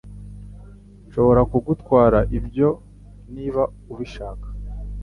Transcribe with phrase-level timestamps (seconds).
[1.07, 2.69] Nshobora kugutwara ibyo
[3.33, 4.47] niba ubishaka.